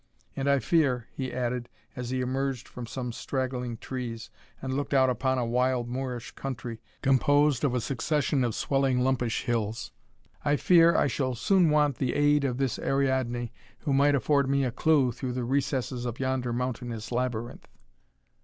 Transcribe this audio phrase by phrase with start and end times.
[0.35, 5.11] And I fear," he added, as he emerged from some straggling trees, and looked out
[5.11, 9.91] upon a wild moorish country, composed of a succession of swelling lumpish hills,
[10.43, 13.51] "I fear I shall soon want the aid of this Ariadne,
[13.81, 17.67] who might afford me a clew through the recesses of yonder mountainous labyrinth."